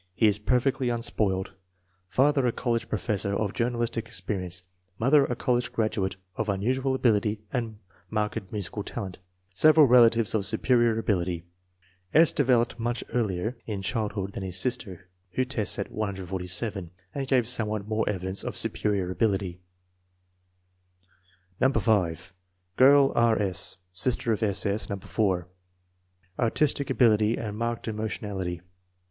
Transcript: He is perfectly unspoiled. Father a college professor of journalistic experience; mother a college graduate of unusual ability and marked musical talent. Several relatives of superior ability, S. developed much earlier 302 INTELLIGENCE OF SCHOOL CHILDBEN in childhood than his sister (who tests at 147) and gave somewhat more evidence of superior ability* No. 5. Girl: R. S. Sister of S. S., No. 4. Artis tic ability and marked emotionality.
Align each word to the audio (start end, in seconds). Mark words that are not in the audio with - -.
He 0.15 0.25
is 0.25 0.39
perfectly 0.39 0.89
unspoiled. 0.89 1.51
Father 2.07 2.47
a 2.47 2.51
college 2.51 2.89
professor 2.89 3.35
of 3.35 3.53
journalistic 3.53 4.07
experience; 4.07 4.63
mother 4.97 5.25
a 5.25 5.35
college 5.35 5.71
graduate 5.71 6.15
of 6.35 6.49
unusual 6.49 6.95
ability 6.95 7.43
and 7.53 7.77
marked 8.09 8.51
musical 8.51 8.81
talent. 8.83 9.19
Several 9.53 9.85
relatives 9.85 10.33
of 10.33 10.43
superior 10.43 10.97
ability, 10.97 11.45
S. 12.15 12.31
developed 12.31 12.79
much 12.79 13.03
earlier 13.13 13.51
302 13.67 13.71
INTELLIGENCE 13.71 13.85
OF 13.85 13.85
SCHOOL 13.85 14.09
CHILDBEN 14.09 14.19
in 14.19 14.25
childhood 14.25 14.33
than 14.33 14.43
his 14.43 14.59
sister 14.59 15.09
(who 15.33 15.45
tests 15.45 15.77
at 15.77 15.91
147) 15.91 16.91
and 17.13 17.27
gave 17.27 17.47
somewhat 17.47 17.87
more 17.87 18.09
evidence 18.09 18.43
of 18.43 18.57
superior 18.57 19.11
ability* 19.11 19.61
No. 21.59 21.69
5. 21.71 22.33
Girl: 22.75 23.11
R. 23.15 23.39
S. 23.39 23.77
Sister 23.93 24.33
of 24.33 24.41
S. 24.41 24.65
S., 24.65 24.89
No. 24.89 24.97
4. 24.97 25.47
Artis 26.39 26.73
tic 26.73 26.89
ability 26.89 27.37
and 27.37 27.55
marked 27.55 27.87
emotionality. 27.87 28.61